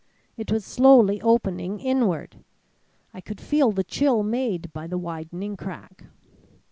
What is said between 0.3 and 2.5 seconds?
It was slowly opening inward.